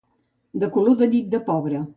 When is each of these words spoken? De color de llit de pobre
De 0.63 0.71
color 0.77 0.97
de 1.03 1.11
llit 1.13 1.31
de 1.37 1.45
pobre 1.53 1.87